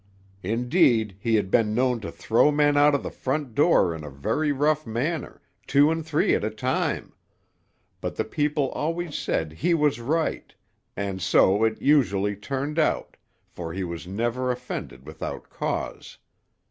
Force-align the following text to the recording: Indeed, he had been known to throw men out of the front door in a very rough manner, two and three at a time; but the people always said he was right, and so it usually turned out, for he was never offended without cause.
Indeed, 0.41 1.15
he 1.19 1.35
had 1.35 1.51
been 1.51 1.75
known 1.75 1.99
to 1.99 2.11
throw 2.11 2.49
men 2.49 2.75
out 2.75 2.95
of 2.95 3.03
the 3.03 3.11
front 3.11 3.53
door 3.53 3.93
in 3.93 4.03
a 4.03 4.09
very 4.09 4.51
rough 4.51 4.87
manner, 4.87 5.43
two 5.67 5.91
and 5.91 6.03
three 6.03 6.33
at 6.33 6.43
a 6.43 6.49
time; 6.49 7.13
but 8.01 8.15
the 8.15 8.25
people 8.25 8.71
always 8.71 9.15
said 9.15 9.53
he 9.53 9.75
was 9.75 9.99
right, 9.99 10.55
and 10.97 11.21
so 11.21 11.63
it 11.63 11.83
usually 11.83 12.35
turned 12.35 12.79
out, 12.79 13.15
for 13.47 13.73
he 13.73 13.83
was 13.83 14.07
never 14.07 14.49
offended 14.49 15.05
without 15.05 15.51
cause. 15.51 16.17